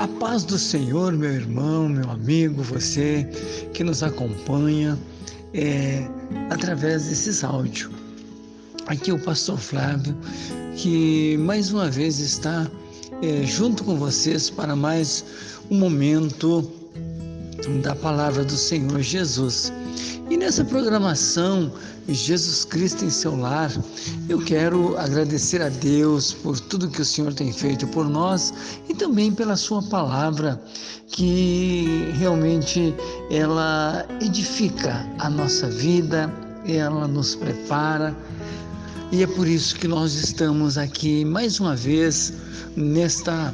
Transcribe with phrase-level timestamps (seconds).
[0.00, 3.28] A paz do Senhor, meu irmão, meu amigo, você
[3.74, 4.98] que nos acompanha
[5.52, 6.08] é,
[6.48, 7.90] através desses áudios.
[8.86, 10.16] Aqui é o pastor Flávio,
[10.74, 12.66] que mais uma vez está
[13.20, 15.22] é, junto com vocês para mais
[15.70, 16.62] um momento
[17.82, 19.72] da palavra do Senhor Jesus.
[20.28, 21.72] E nessa programação
[22.08, 23.70] Jesus Cristo em seu lar,
[24.28, 28.52] eu quero agradecer a Deus por tudo que o Senhor tem feito por nós
[28.88, 30.60] e também pela sua palavra
[31.08, 32.94] que realmente
[33.30, 36.32] ela edifica a nossa vida,
[36.66, 38.16] ela nos prepara.
[39.12, 42.32] E é por isso que nós estamos aqui mais uma vez
[42.76, 43.52] nesta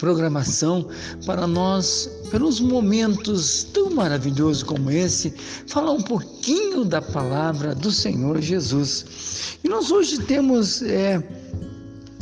[0.00, 0.88] programação
[1.26, 5.32] para nós, pelos momentos tão maravilhosos como esse,
[5.66, 9.58] falar um pouquinho da palavra do Senhor Jesus.
[9.62, 11.22] E nós hoje temos é,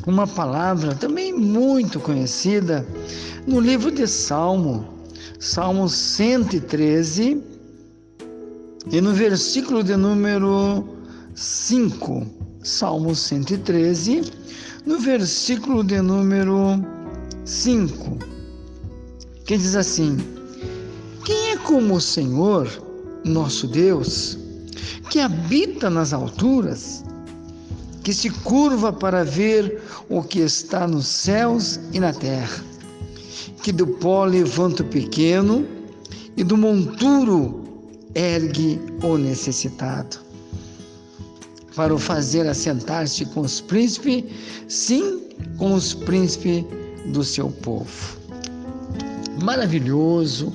[0.06, 2.84] uma palavra também muito conhecida
[3.46, 4.86] no livro de Salmo,
[5.38, 7.40] Salmo 113,
[8.90, 10.84] e no versículo de número
[11.34, 12.26] 5,
[12.64, 14.22] Salmo 113,
[14.84, 16.97] no versículo de número
[17.48, 18.18] 5,
[19.46, 20.18] que diz assim:
[21.24, 22.68] Quem é como o Senhor,
[23.24, 24.38] nosso Deus,
[25.08, 27.02] que habita nas alturas,
[28.04, 32.62] que se curva para ver o que está nos céus e na terra,
[33.62, 35.66] que do pó levanta o pequeno
[36.36, 37.64] e do monturo
[38.14, 40.18] ergue o necessitado,
[41.74, 44.24] para o fazer assentar-se com os príncipes,
[44.68, 45.22] sim,
[45.56, 46.62] com os príncipes
[47.12, 48.18] do seu povo.
[49.42, 50.52] Maravilhoso,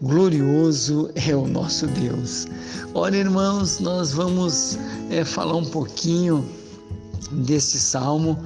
[0.00, 2.46] glorioso é o nosso Deus.
[2.94, 4.78] Olha, irmãos, nós vamos
[5.10, 6.48] é, falar um pouquinho
[7.30, 8.38] desse salmo,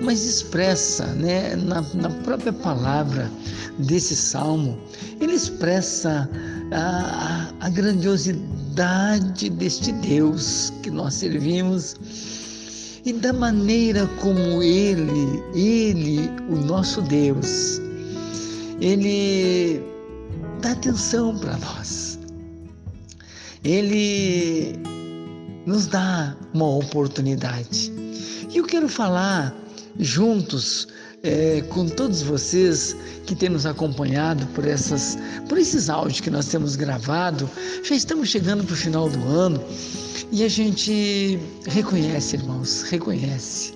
[0.00, 3.30] mas expressa, né, na, na própria palavra
[3.78, 4.78] desse salmo,
[5.20, 6.28] ele expressa
[6.70, 11.96] a, a, a grandiosidade deste Deus que nós servimos
[13.06, 17.80] e da maneira como Ele, Ele, o nosso Deus,
[18.80, 19.80] Ele
[20.60, 22.18] dá atenção para nós.
[23.62, 24.76] Ele
[25.66, 27.92] nos dá uma oportunidade.
[28.52, 29.54] E eu quero falar
[30.00, 30.88] juntos
[31.22, 35.16] é, com todos vocês que têm nos acompanhado por, essas,
[35.48, 37.48] por esses áudios que nós temos gravado.
[37.84, 39.62] Já estamos chegando para o final do ano
[40.32, 43.74] e a gente reconhece, irmãos, reconhece.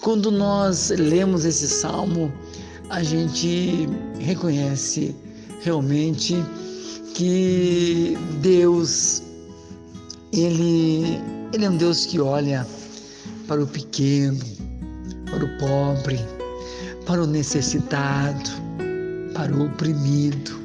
[0.00, 2.32] Quando nós lemos esse salmo,
[2.88, 5.14] a gente reconhece
[5.60, 6.36] realmente
[7.14, 9.22] que Deus,
[10.32, 11.20] ele,
[11.52, 12.66] ele é um Deus que olha
[13.46, 14.40] para o pequeno,
[15.26, 16.18] para o pobre,
[17.06, 18.50] para o necessitado,
[19.34, 20.61] para o oprimido.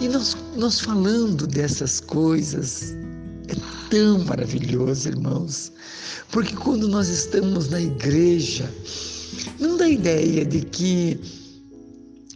[0.00, 2.94] E nós, nós falando dessas coisas,
[3.48, 3.54] é
[3.90, 5.72] tão maravilhoso, irmãos,
[6.30, 8.72] porque quando nós estamos na igreja,
[9.58, 11.18] não dá ideia de que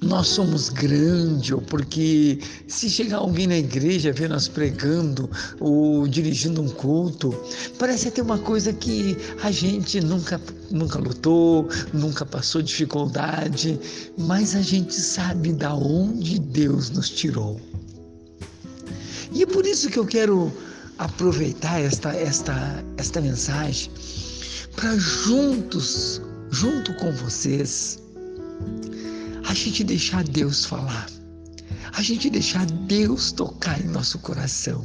[0.02, 5.30] nós somos grande, ou porque se chegar alguém na igreja ver nós pregando
[5.60, 7.34] ou dirigindo um culto,
[7.78, 10.40] parece até uma coisa que a gente nunca,
[10.70, 13.78] nunca lutou, nunca passou dificuldade,
[14.18, 17.60] mas a gente sabe da onde Deus nos tirou.
[19.32, 20.52] E é por isso que eu quero
[20.98, 23.90] aproveitar esta, esta, esta mensagem
[24.76, 26.20] para juntos,
[26.50, 27.98] junto com vocês,
[29.52, 31.10] a gente deixar Deus falar,
[31.92, 34.82] a gente deixar Deus tocar em nosso coração.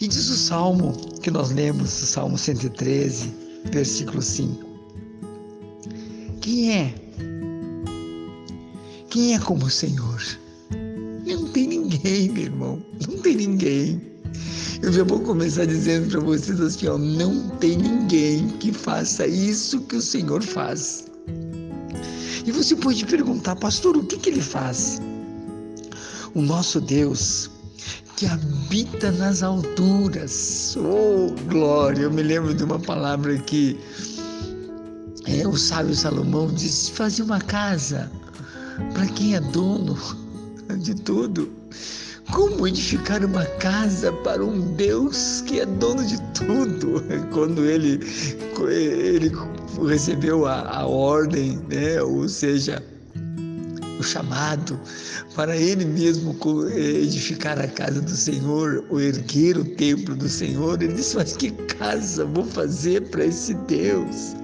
[0.00, 3.30] E diz o salmo que nós lemos, o Salmo 113,
[3.70, 4.64] versículo 5.
[6.40, 6.94] Quem é?
[9.10, 10.22] Quem é como o Senhor?
[11.26, 14.00] Não tem ninguém, meu irmão, não tem ninguém.
[14.80, 19.82] Eu já vou começar dizendo para vocês assim, ó, não tem ninguém que faça isso
[19.82, 21.04] que o Senhor faz.
[22.44, 25.00] E você pode perguntar, pastor, o que, que ele faz?
[26.34, 27.50] O nosso Deus,
[28.16, 30.76] que habita nas alturas.
[30.76, 32.02] Oh, glória!
[32.02, 33.78] Eu me lembro de uma palavra que
[35.26, 38.10] é, o sábio Salomão disse: fazer uma casa
[38.92, 39.96] para quem é dono
[40.78, 41.50] de tudo.
[42.32, 47.02] Como edificar uma casa para um Deus que é dono de tudo?
[47.32, 48.00] Quando ele,
[48.68, 49.32] ele
[49.86, 52.02] recebeu a, a ordem, né?
[52.02, 52.82] ou seja,
[53.98, 54.78] o chamado
[55.34, 56.36] para ele mesmo
[56.72, 61.50] edificar a casa do Senhor, ou erguer o templo do Senhor, ele disse: Mas que
[61.50, 64.43] casa vou fazer para esse Deus?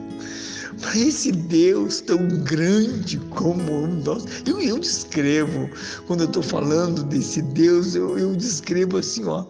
[0.81, 4.25] Para esse Deus tão grande como nós.
[4.47, 5.71] Eu, eu descrevo,
[6.07, 9.45] quando eu estou falando desse Deus, eu, eu descrevo assim, ó,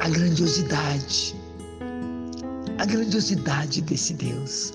[0.00, 1.34] a grandiosidade,
[2.78, 4.72] a grandiosidade desse Deus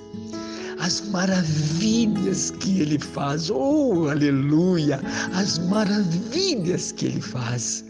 [0.83, 3.50] as maravilhas que ele faz.
[3.50, 5.00] Oh, aleluia!
[5.33, 7.86] As maravilhas que ele faz.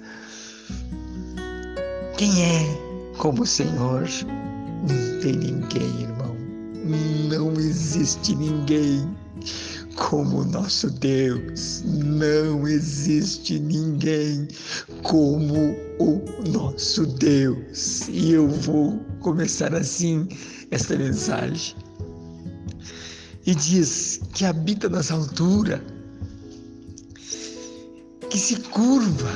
[2.17, 4.07] Quem é como o Senhor?
[4.87, 6.12] Não tem ninguém.
[6.83, 9.15] Não existe ninguém
[9.95, 11.81] como o nosso Deus.
[11.85, 14.47] Não existe ninguém
[15.01, 18.07] como o nosso Deus.
[18.09, 20.27] E eu vou começar assim
[20.71, 21.75] esta mensagem
[23.45, 25.81] e diz que habita nas alturas,
[28.29, 29.31] que se curva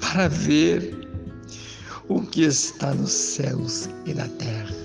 [0.00, 0.98] para ver
[2.08, 4.81] o que está nos céus e na terra.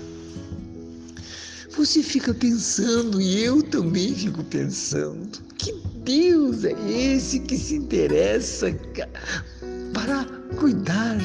[1.78, 5.72] Você fica pensando, e eu também fico pensando, que
[6.04, 8.76] Deus é esse que se interessa
[9.94, 10.24] para
[10.58, 11.18] cuidar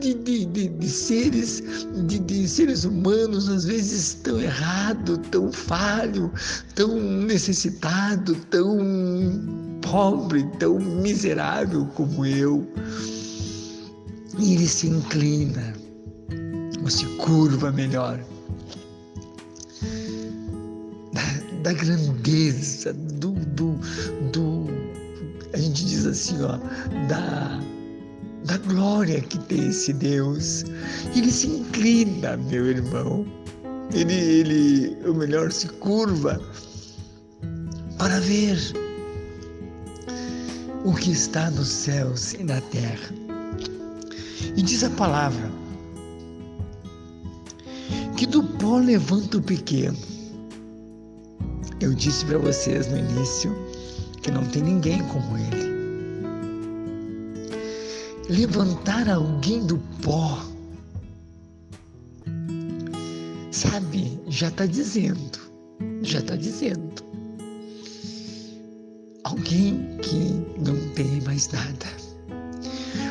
[0.00, 1.62] de, de, de, de seres,
[2.04, 6.32] de, de, seres humanos, às vezes tão errado, tão falho,
[6.74, 12.66] tão necessitado, tão pobre, tão miserável como eu.
[14.36, 15.74] E ele se inclina,
[16.82, 18.20] ou se curva melhor,
[21.66, 23.72] da, grandeza, do, do,
[24.32, 24.66] do,
[25.52, 26.58] a gente diz assim, ó,
[27.08, 27.60] da
[28.44, 30.64] da glória que tem esse Deus.
[31.16, 33.26] Ele se inclina, meu irmão.
[33.92, 36.40] Ele, ele, o melhor, se curva
[37.98, 38.56] para ver
[40.84, 43.12] o que está nos céus e na terra.
[44.56, 45.50] E diz a palavra
[48.16, 50.15] que do pó levanta o pequeno.
[51.80, 53.54] Eu disse para vocês no início
[54.22, 55.76] que não tem ninguém como ele
[58.28, 60.42] levantar alguém do pó.
[63.50, 65.38] Sabe, já está dizendo,
[66.02, 67.04] já está dizendo.
[69.24, 71.86] Alguém que não tem mais nada.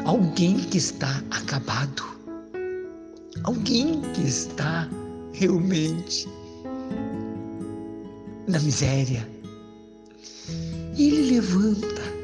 [0.06, 2.04] Alguém que está acabado.
[3.44, 4.88] Alguém que está
[5.34, 6.28] realmente
[8.48, 9.28] na miséria.
[10.98, 12.16] E ele levanta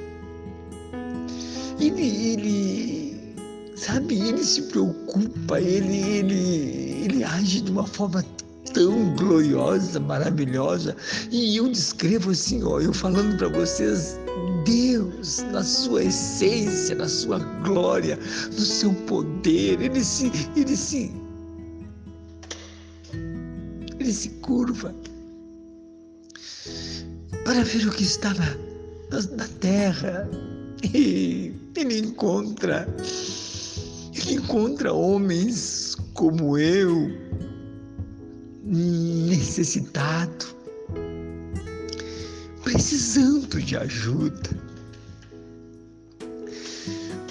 [1.85, 3.35] ele, ele
[3.75, 8.23] sabe, ele se preocupa, ele, ele, ele age de uma forma
[8.73, 10.95] tão gloriosa, maravilhosa.
[11.31, 14.17] E eu descrevo assim, ó, eu falando para vocês,
[14.65, 21.11] Deus, na sua essência, na sua glória, no seu poder, ele se, ele se,
[23.99, 24.93] ele se curva
[27.51, 28.55] para ver o que está na,
[29.11, 30.29] na, na terra.
[30.93, 32.87] E ele encontra,
[34.15, 37.11] ele encontra homens como eu,
[38.63, 40.45] necessitado,
[42.63, 44.49] precisando de ajuda.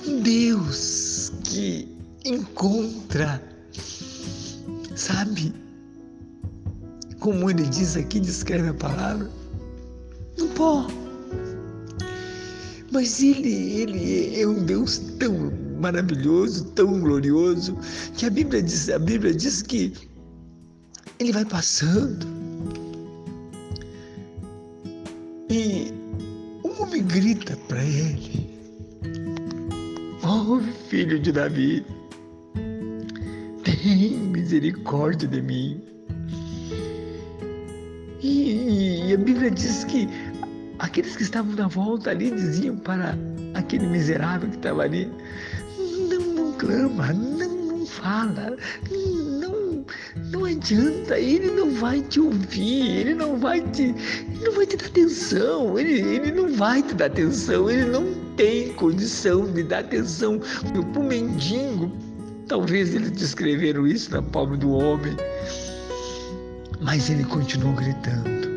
[0.07, 1.89] Um Deus que
[2.27, 3.43] encontra,
[4.95, 5.55] sabe,
[7.21, 9.40] como ele diz aqui, descreve a palavra,
[10.61, 10.87] pó
[12.93, 17.79] mas ele, ele é um Deus tão maravilhoso, tão glorioso,
[18.17, 19.93] que a Bíblia diz, a Bíblia diz que
[21.21, 22.27] ele vai passando.
[25.49, 25.93] E
[26.65, 28.51] um homem grita para ele:
[30.25, 31.87] Oh, filho de Davi,
[33.63, 35.81] tem misericórdia de mim.
[38.21, 40.09] E, e a Bíblia diz que
[40.91, 43.17] aqueles que estavam na volta ali diziam para
[43.55, 45.09] aquele miserável que estava ali:
[46.09, 48.57] não, não clama, não, não fala,
[48.91, 49.85] não,
[50.33, 53.95] não adianta, ele não vai te ouvir, ele não vai te,
[54.43, 58.73] não vai te dar atenção, ele, ele não vai te dar atenção, ele não tem
[58.73, 60.41] condição de dar atenção
[60.93, 61.93] para o mendigo.
[62.49, 65.17] Talvez eles descreveram isso na palma do homem,
[66.81, 68.50] mas ele continuou gritando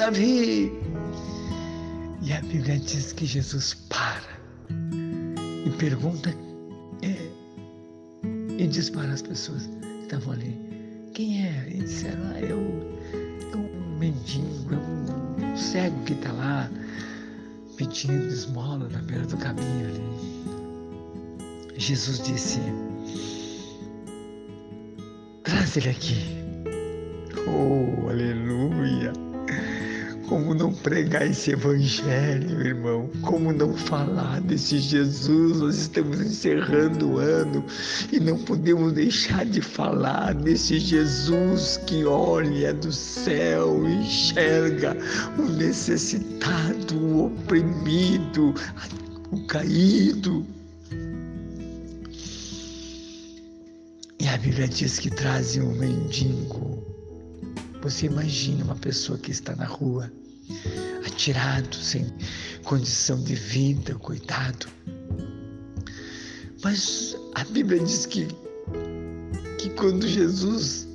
[0.00, 0.72] Davi.
[2.22, 4.40] E a Bíblia diz que Jesus para
[5.66, 6.34] e pergunta
[7.02, 7.30] é,
[8.56, 10.58] e diz para as pessoas que estavam ali:
[11.12, 11.68] quem é?
[11.68, 12.96] E disseram: ah, é, o,
[13.52, 16.70] é um mendigo, é um cego que está lá
[17.76, 20.02] pedindo esmola na beira do caminho ali.
[21.76, 22.58] Jesus disse:
[25.44, 26.16] traz ele aqui.
[27.46, 29.29] Oh, aleluia!
[30.30, 33.10] Como não pregar esse evangelho, irmão?
[33.20, 35.58] Como não falar desse Jesus?
[35.58, 37.64] Nós estamos encerrando o ano
[38.12, 44.96] e não podemos deixar de falar desse Jesus que olha do céu, enxerga
[45.36, 48.54] o necessitado, o oprimido,
[49.32, 50.46] o caído.
[54.20, 56.86] E a Bíblia diz que traz um mendigo.
[57.82, 60.12] Você imagina uma pessoa que está na rua,
[61.06, 62.06] atirado, sem
[62.64, 64.66] condição de vida, coitado.
[66.62, 68.28] Mas a Bíblia diz que,
[69.58, 70.86] que quando Jesus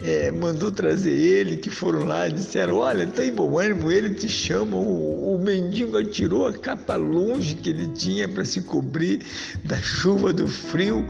[0.00, 4.14] é, mandou trazer ele, que foram lá e disseram: Olha, está em bom ânimo, ele
[4.14, 4.76] te chama.
[4.76, 9.20] O, o mendigo atirou a capa longe que ele tinha para se cobrir
[9.64, 11.04] da chuva, do frio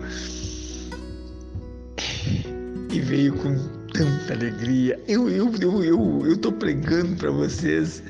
[2.93, 5.01] e veio com tanta alegria.
[5.07, 8.03] Eu eu eu eu tô pregando para vocês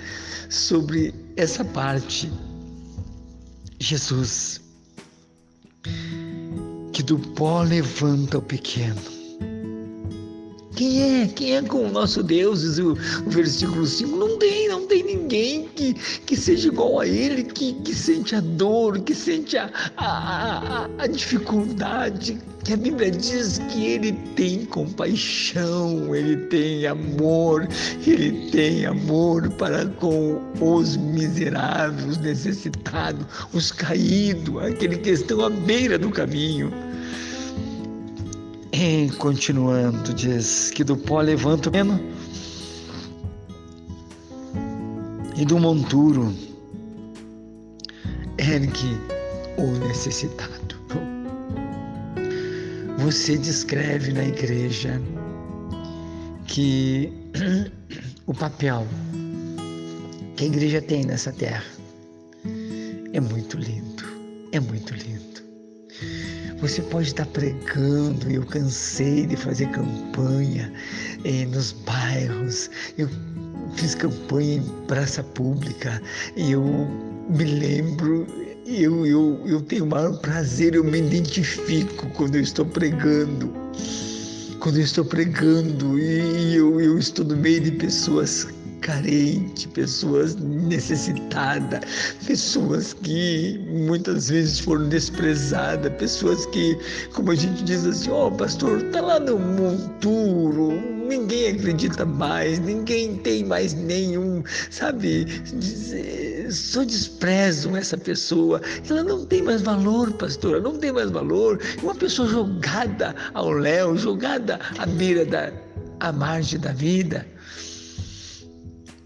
[0.48, 2.32] sobre essa parte.
[3.78, 4.60] Jesus
[6.92, 9.21] que do pó levanta o pequeno.
[10.82, 11.28] Quem é?
[11.28, 12.62] Quem é com o nosso Deus?
[12.62, 14.16] Diz o, o versículo 5.
[14.16, 18.40] Não tem, não tem ninguém que, que seja igual a Ele, que, que sente a
[18.40, 24.64] dor, que sente a, a, a, a dificuldade, que a Bíblia diz que ele tem
[24.64, 27.68] compaixão, ele tem amor,
[28.04, 35.48] ele tem amor para com os miseráveis, os necessitados, os caídos, aquele que estão à
[35.48, 36.72] beira do caminho.
[39.18, 42.00] Continuando, diz que do pó levanta o peno
[45.36, 46.34] e do monturo
[48.38, 48.98] ergue
[49.56, 50.76] o necessitado.
[52.98, 55.00] Você descreve na igreja
[56.48, 57.12] que
[58.26, 58.84] o papel
[60.36, 61.64] que a igreja tem nessa terra
[63.12, 64.02] é muito lindo,
[64.50, 65.41] é muito lindo.
[66.62, 70.72] Você pode estar pregando, eu cansei de fazer campanha
[71.24, 73.08] eh, nos bairros, eu
[73.74, 76.00] fiz campanha em praça pública
[76.36, 76.62] e eu
[77.28, 78.24] me lembro
[78.64, 83.52] eu, eu, eu tenho o maior prazer, eu me identifico quando eu estou pregando.
[84.60, 88.46] Quando eu estou pregando e eu, eu estou no meio de pessoas
[88.82, 91.80] carentes, pessoas necessitadas,
[92.26, 96.76] pessoas que muitas vezes foram desprezadas, pessoas que,
[97.14, 100.72] como a gente diz assim, ó oh, pastor, tá lá no monturo,
[101.08, 105.26] ninguém acredita mais, ninguém tem mais nenhum, sabe,
[106.50, 108.60] só desprezam essa pessoa,
[108.90, 113.96] ela não tem mais valor, pastora, não tem mais valor, uma pessoa jogada ao léu,
[113.96, 115.52] jogada à beira da
[116.00, 117.24] à margem da vida.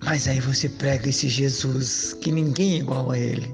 [0.07, 3.53] Mas aí você prega esse Jesus que ninguém é igual a ele.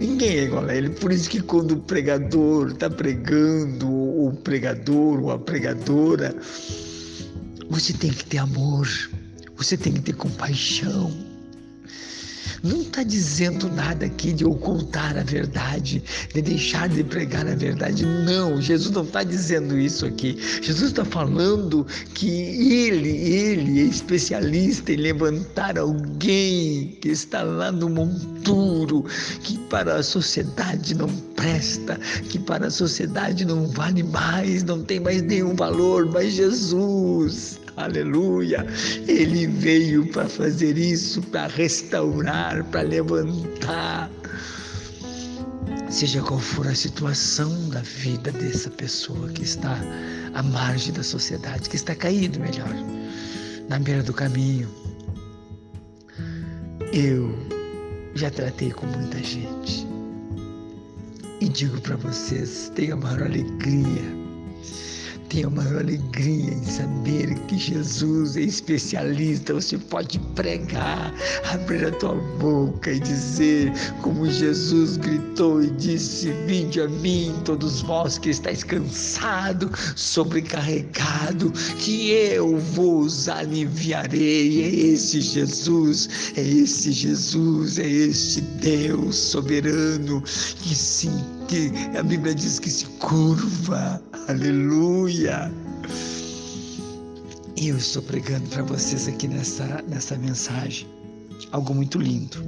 [0.00, 0.88] Ninguém é igual a ele.
[0.88, 6.34] Por isso que quando o pregador está pregando, o pregador ou a pregadora,
[7.68, 8.88] você tem que ter amor,
[9.56, 11.12] você tem que ter compaixão
[12.64, 16.02] não está dizendo nada aqui de ocultar a verdade,
[16.32, 18.06] de deixar de pregar a verdade.
[18.06, 20.38] Não, Jesus não está dizendo isso aqui.
[20.62, 27.90] Jesus está falando que ele, ele é especialista em levantar alguém que está lá no
[27.90, 29.04] monturo,
[29.42, 31.98] que para a sociedade não presta,
[32.30, 38.64] que para a sociedade não vale mais, não tem mais nenhum valor, mas Jesus Aleluia!
[39.08, 44.10] Ele veio para fazer isso, para restaurar, para levantar.
[45.90, 49.76] Seja qual for a situação da vida dessa pessoa que está
[50.34, 52.74] à margem da sociedade, que está caído, melhor,
[53.68, 54.68] na beira do caminho.
[56.92, 57.36] Eu
[58.14, 59.84] já tratei com muita gente
[61.40, 64.23] e digo para vocês: tenha a maior alegria
[65.34, 69.54] tenha maior alegria em saber que Jesus é especialista.
[69.54, 71.12] Você pode pregar,
[71.52, 77.82] abrir a tua boca e dizer, como Jesus gritou e disse: Vinde a mim, todos
[77.82, 81.50] vós que estáis cansados, sobrecarregado,
[81.80, 84.62] que eu vos aliviarei.
[84.62, 90.22] É esse Jesus, é esse Jesus, é este Deus soberano
[90.62, 94.02] que sim que a Bíblia diz que se curva.
[94.28, 95.50] Aleluia!
[97.56, 100.86] E eu estou pregando para vocês aqui nessa, nessa mensagem
[101.52, 102.38] algo muito lindo.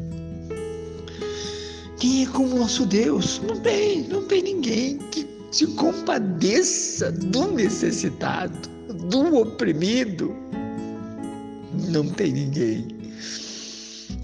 [1.99, 3.41] Quem é como nosso Deus?
[3.47, 8.69] Não tem, não tem ninguém que se compadeça do necessitado,
[9.09, 10.35] do oprimido.
[11.89, 12.96] Não tem ninguém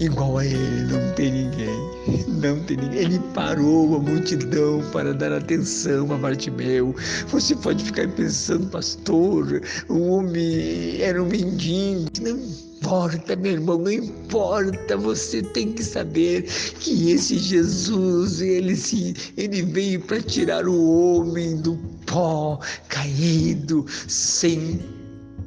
[0.05, 2.99] igual a ele, não tem ninguém, não tem ninguém.
[2.99, 6.95] Ele parou a multidão para dar atenção a Bartimeu.
[7.27, 12.09] Você pode ficar pensando, pastor, o homem era um mendigo.
[12.21, 14.97] Não importa, meu irmão, não importa.
[14.97, 16.43] Você tem que saber
[16.79, 24.81] que esse Jesus, ele, se, ele veio para tirar o homem do pó caído, sem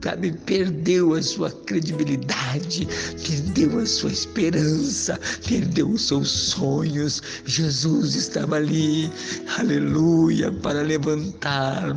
[0.02, 2.86] sabe, perdeu a sua credibilidade,
[3.26, 7.22] perdeu a sua esperança, perdeu os seus sonhos.
[7.44, 9.10] Jesus estava ali,
[9.58, 11.94] aleluia, para levantar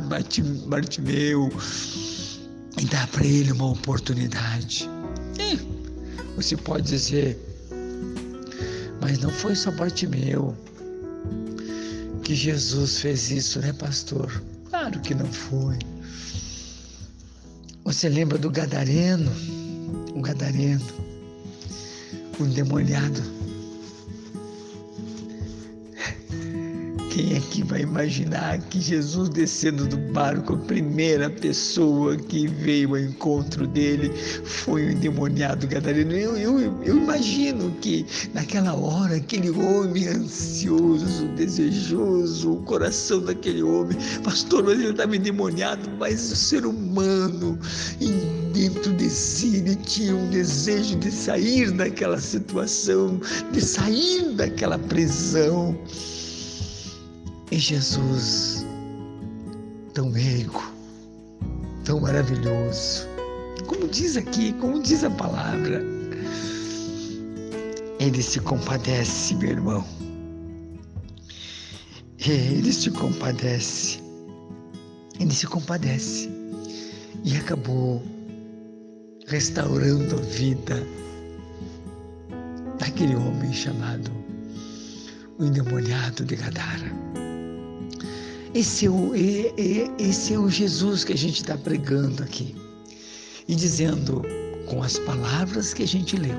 [0.66, 1.50] Bartimeu
[2.80, 4.88] e dar para ele uma oportunidade.
[5.38, 5.58] E
[6.36, 7.38] você pode dizer,
[9.00, 10.56] mas não foi só Bartimeu
[12.30, 14.30] que Jesus fez isso, né, pastor?
[14.68, 15.76] Claro que não foi.
[17.84, 19.30] Você lembra do Gadareno?
[20.14, 20.86] O Gadareno,
[22.38, 23.39] o endemoniado
[27.10, 32.90] Quem é que vai imaginar que Jesus descendo do barco, a primeira pessoa que veio
[32.90, 34.12] ao encontro dele
[34.44, 36.12] foi o endemoniado gadareno?
[36.12, 43.98] Eu, eu, eu imagino que naquela hora, aquele homem ansioso, desejoso, o coração daquele homem,
[44.22, 47.58] pastor, mas ele estava endemoniado, mas o ser humano,
[48.54, 55.76] dentro de si, ele tinha um desejo de sair daquela situação, de sair daquela prisão.
[57.50, 58.64] E Jesus,
[59.92, 60.62] tão meigo,
[61.84, 63.08] tão maravilhoso,
[63.66, 65.84] como diz aqui, como diz a palavra,
[67.98, 69.84] ele se compadece, meu irmão.
[72.18, 74.00] Ele se compadece.
[75.18, 76.30] Ele se compadece.
[77.24, 78.02] E acabou
[79.26, 80.86] restaurando a vida
[82.78, 84.10] daquele homem chamado
[85.38, 87.09] o endemoniado de Gadara.
[88.52, 92.56] Esse é o, esse é o Jesus que a gente está pregando aqui.
[93.46, 94.22] E dizendo
[94.66, 96.34] com as palavras que a gente leu.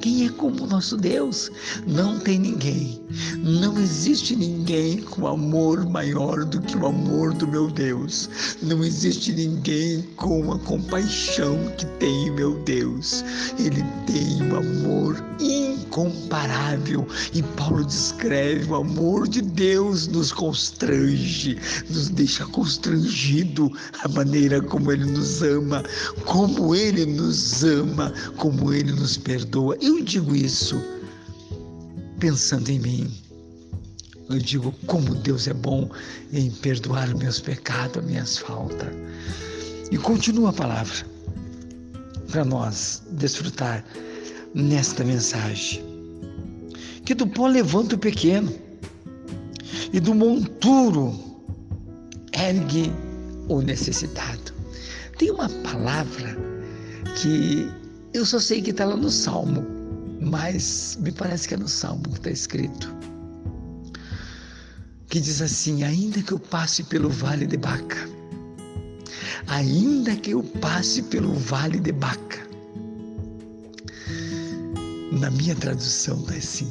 [0.00, 1.50] Quem é como o nosso Deus?
[1.86, 3.02] Não tem ninguém.
[3.38, 8.30] Não existe ninguém com amor maior do que o amor do meu Deus.
[8.62, 13.24] Não existe ninguém com a compaixão que tem meu Deus.
[13.58, 15.22] Ele tem um amor
[15.88, 17.06] incomparável.
[17.34, 23.72] E Paulo descreve o amor de Deus nos constrange, nos deixa constrangido
[24.04, 25.82] a maneira como ele nos ama,
[26.24, 29.76] como ele nos ama, como ele nos perdoa.
[29.80, 30.80] Eu digo isso
[32.20, 33.10] pensando em mim.
[34.28, 35.90] Eu digo como Deus é bom
[36.32, 38.88] em perdoar meus pecados, minhas faltas.
[39.90, 41.06] E continua a palavra
[42.30, 43.82] para nós desfrutar
[44.58, 45.82] nesta mensagem.
[47.04, 48.52] Que do pó levanta o pequeno,
[49.92, 51.18] e do monturo
[52.32, 52.92] ergue
[53.48, 54.52] o necessitado.
[55.16, 56.36] Tem uma palavra
[57.16, 57.70] que
[58.12, 59.64] eu só sei que está lá no Salmo,
[60.20, 62.94] mas me parece que é no Salmo que está escrito.
[65.08, 68.08] Que diz assim: Ainda que eu passe pelo vale de Baca,
[69.46, 72.47] ainda que eu passe pelo vale de Baca,
[75.12, 76.68] na minha tradução está assim.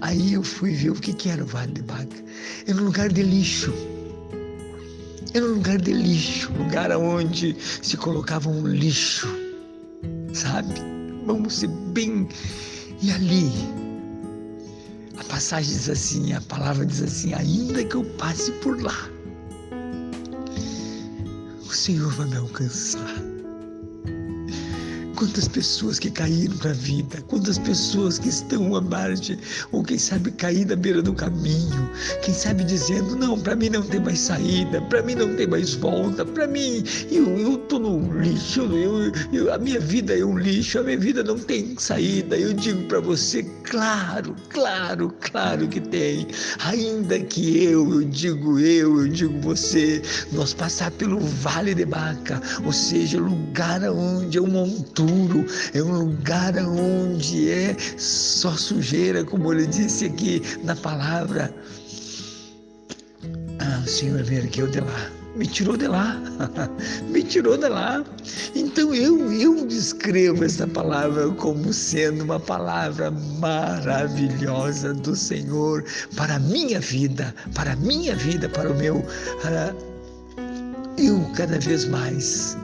[0.00, 2.24] Aí eu fui ver o que, que era o Vale de Baca.
[2.66, 3.72] Era um lugar de lixo.
[5.32, 9.26] Era um lugar de lixo, lugar onde se colocava um lixo,
[10.32, 10.74] sabe?
[11.26, 12.28] Vamos ser bem.
[13.02, 13.50] E ali,
[15.18, 19.10] a passagem diz assim, a palavra diz assim: ainda que eu passe por lá,
[21.66, 23.23] o Senhor vai me alcançar.
[25.24, 29.38] Quantas pessoas que caíram para a vida, quantas pessoas que estão à margem,
[29.72, 31.90] ou quem sabe cair na beira do caminho,
[32.22, 35.72] quem sabe dizendo: não, para mim não tem mais saída, para mim não tem mais
[35.76, 40.78] volta, para mim eu estou no lixo, eu, eu, a minha vida é um lixo,
[40.78, 42.36] a minha vida não tem saída.
[42.36, 46.28] Eu digo para você: claro, claro, claro que tem.
[46.66, 52.42] Ainda que eu, eu digo eu, eu digo você, nós passar pelo vale de Baca,
[52.62, 55.13] ou seja, lugar onde eu montou
[55.72, 61.54] é um lugar onde é só sujeira, como ele disse aqui na palavra.
[63.60, 65.10] Ah, o Senhor me ergueu de lá.
[65.36, 66.16] me tirou de lá,
[67.10, 68.04] me tirou de lá.
[68.54, 75.84] Então eu, eu descrevo essa palavra como sendo uma palavra maravilhosa do Senhor
[76.16, 78.96] para a minha vida, para a minha vida, para o meu.
[78.98, 79.94] Uh,
[80.96, 82.56] eu cada vez mais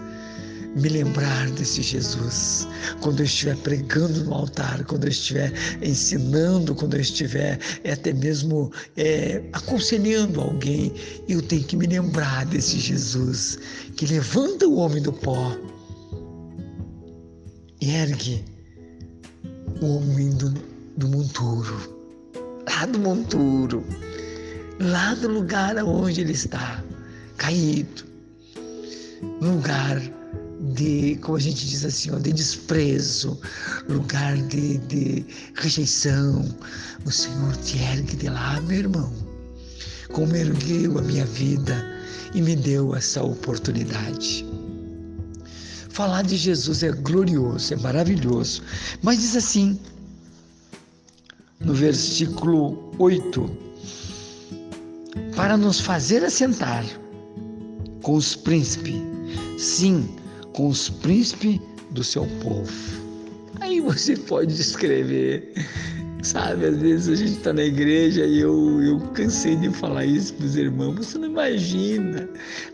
[0.76, 2.66] me lembrar desse Jesus.
[3.00, 5.52] Quando eu estiver pregando no altar, quando eu estiver
[5.82, 10.92] ensinando, quando eu estiver é, até mesmo é, aconselhando alguém,
[11.28, 13.58] eu tenho que me lembrar desse Jesus
[13.96, 15.56] que levanta o homem do pó
[17.80, 18.44] e ergue
[19.80, 20.50] o homem do,
[20.96, 21.98] do monturo,
[22.68, 23.84] lá do monturo,
[24.78, 26.82] lá do lugar onde ele está,
[27.38, 28.04] caído,
[29.40, 30.00] lugar
[30.60, 33.38] de, como a gente diz assim, de desprezo,
[33.88, 36.44] lugar de, de rejeição.
[37.04, 39.12] O Senhor te ergue de lá, meu irmão.
[40.12, 41.84] Como ergueu a minha vida
[42.34, 44.44] e me deu essa oportunidade.
[45.90, 48.62] Falar de Jesus é glorioso, é maravilhoso.
[49.02, 49.78] Mas diz assim,
[51.60, 53.50] no versículo 8:
[55.34, 56.84] para nos fazer assentar
[58.02, 58.94] com os príncipes,
[59.58, 60.08] sim,
[60.60, 61.58] com os príncipes
[61.92, 62.70] do seu povo.
[63.60, 65.54] Aí você pode descrever,
[66.22, 66.66] sabe?
[66.66, 70.44] Às vezes a gente está na igreja e eu, eu cansei de falar isso para
[70.44, 70.96] os irmãos.
[70.96, 72.28] Você não imagina.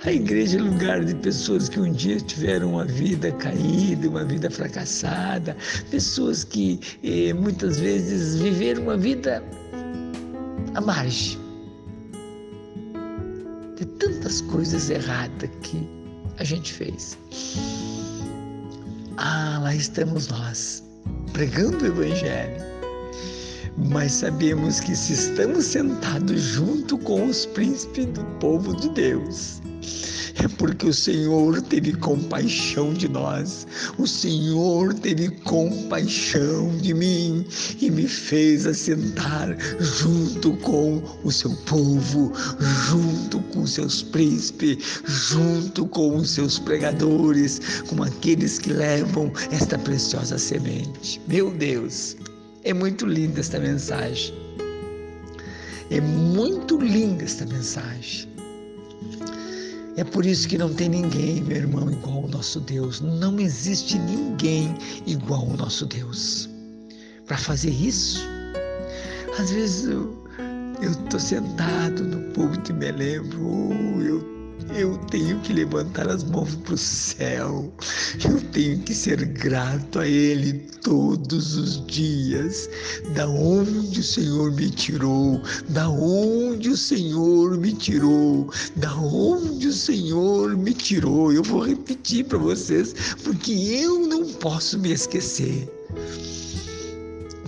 [0.05, 4.51] A igreja é lugar de pessoas que um dia tiveram uma vida caída, uma vida
[4.51, 5.57] fracassada,
[5.89, 9.41] pessoas que eh, muitas vezes viveram uma vida
[10.75, 11.39] à margem
[13.77, 15.96] de tantas coisas erradas que
[16.39, 17.19] a gente fez.
[19.17, 20.83] Ah, lá estamos nós,
[21.33, 22.65] pregando o Evangelho.
[23.91, 29.61] Mas sabemos que se estamos sentados junto com os príncipes do povo de Deus,
[30.59, 33.67] porque o Senhor teve compaixão de nós,
[33.99, 37.47] o Senhor teve compaixão de mim
[37.81, 42.33] e me fez assentar junto com o seu povo,
[42.89, 49.79] junto com os seus príncipes, junto com os seus pregadores, com aqueles que levam esta
[49.79, 51.21] preciosa semente.
[51.27, 52.17] Meu Deus,
[52.65, 54.35] é muito linda esta mensagem.
[55.91, 58.26] É muito linda esta mensagem.
[59.97, 63.01] É por isso que não tem ninguém, meu irmão, igual ao nosso Deus.
[63.01, 64.75] Não existe ninguém
[65.07, 66.51] igual ao nosso Deus.
[67.27, 68.21] Para fazer isso,
[69.39, 70.23] às vezes eu
[70.83, 74.36] estou sentado no púlpito e me lembro, oh, eu
[74.75, 77.73] eu tenho que levantar as mãos para o céu.
[78.25, 82.69] Eu tenho que ser grato a Ele todos os dias.
[83.15, 89.73] Da onde o Senhor me tirou, da onde o Senhor me tirou, da onde o
[89.73, 91.33] Senhor me tirou.
[91.33, 95.69] Eu vou repetir para vocês, porque eu não posso me esquecer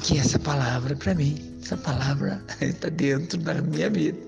[0.03, 4.19] que essa palavra para mim, essa palavra está dentro da minha vida.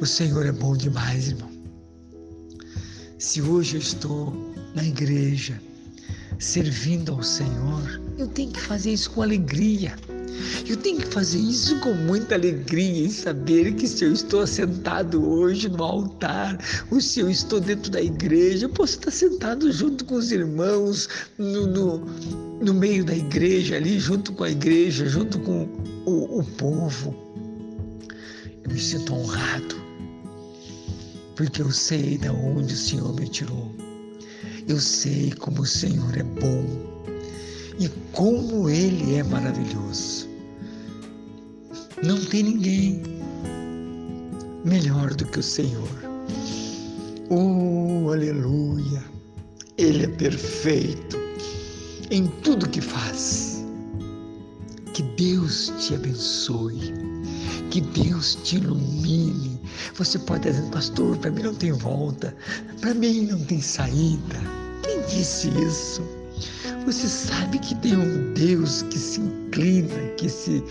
[0.00, 1.49] O Senhor é bom demais, irmão.
[3.20, 4.34] Se hoje eu estou
[4.74, 5.60] na igreja,
[6.38, 9.94] servindo ao Senhor, eu tenho que fazer isso com alegria.
[10.66, 15.22] Eu tenho que fazer isso com muita alegria em saber que se eu estou sentado
[15.22, 16.58] hoje no altar,
[16.90, 21.06] ou se eu estou dentro da igreja, eu posso estar sentado junto com os irmãos,
[21.36, 21.98] no, no,
[22.62, 25.68] no meio da igreja, ali, junto com a igreja, junto com
[26.06, 27.14] o, o povo.
[28.64, 29.89] Eu me sinto honrado
[31.40, 33.74] porque eu sei de onde o Senhor me tirou.
[34.68, 36.66] Eu sei como o Senhor é bom
[37.78, 40.28] e como Ele é maravilhoso.
[42.02, 43.02] Não tem ninguém
[44.66, 45.88] melhor do que o Senhor.
[47.30, 49.02] Oh, aleluia!
[49.78, 51.16] Ele é perfeito
[52.10, 53.64] em tudo que faz.
[54.92, 56.92] Que Deus te abençoe.
[57.70, 59.50] Que Deus te ilumine
[59.94, 62.34] você pode dizer, pastor, para mim não tem volta,
[62.80, 64.40] para mim não tem saída.
[64.82, 66.02] Quem disse isso?
[66.86, 70.64] Você sabe que tem um Deus que se inclina, que se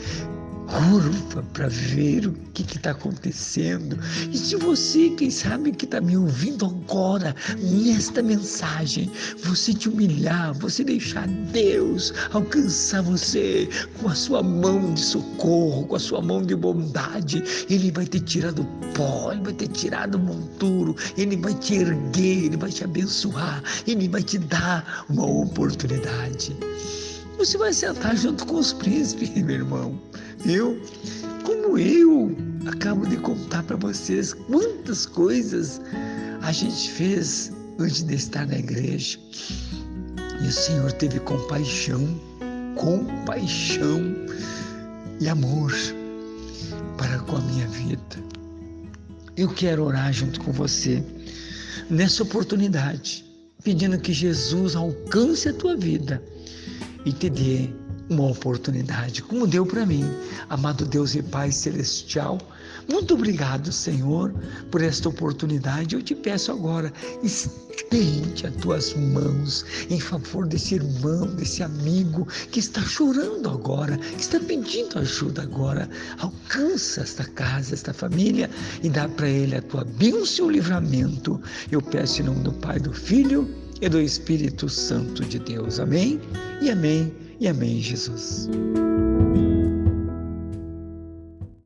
[0.70, 3.98] curva para ver o que está acontecendo.
[4.32, 9.10] E se você, quem sabe, que está me ouvindo agora, nesta mensagem,
[9.44, 15.96] você te humilhar, você deixar Deus alcançar você com a sua mão de socorro, com
[15.96, 20.08] a sua mão de bondade, Ele vai te tirar do pó, Ele vai te tirar
[20.08, 25.26] do monturo, Ele vai te erguer, Ele vai te abençoar, Ele vai te dar uma
[25.26, 26.56] oportunidade.
[27.40, 29.98] Você vai sentar junto com os príncipes, meu irmão.
[30.46, 30.78] Eu,
[31.46, 32.36] como eu
[32.68, 35.80] acabo de contar para vocês quantas coisas
[36.42, 37.50] a gente fez
[37.80, 39.18] antes de estar na igreja.
[40.44, 42.20] E o Senhor teve compaixão,
[42.76, 44.14] compaixão
[45.22, 45.72] e amor
[46.98, 48.02] para com a minha vida.
[49.38, 51.02] Eu quero orar junto com você
[51.90, 53.24] nessa oportunidade,
[53.64, 56.22] pedindo que Jesus alcance a tua vida
[57.06, 57.70] e te dê
[58.10, 60.04] uma oportunidade, como deu para mim.
[60.50, 62.40] Amado Deus e Pai Celestial,
[62.92, 64.34] muito obrigado, Senhor,
[64.72, 65.94] por esta oportunidade.
[65.94, 72.60] Eu te peço agora, estende as tuas mãos em favor desse irmão, desse amigo que
[72.60, 75.88] está chorando agora, que está pedindo ajuda agora.
[76.18, 78.50] Alcança esta casa, esta família
[78.82, 81.40] e dá para ele a tua bênção e o livramento.
[81.72, 83.48] Eu peço em nome do Pai, do Filho
[83.82, 85.80] e do Espírito Santo de Deus.
[85.80, 86.20] Amém
[86.62, 88.50] e amém e amém, Jesus.